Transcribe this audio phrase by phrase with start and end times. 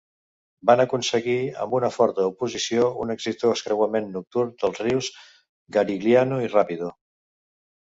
[0.69, 5.13] Van aconseguir, amb una forta oposició, un exitós creuament nocturn dels rius
[5.79, 6.93] Garigliano i Rapido.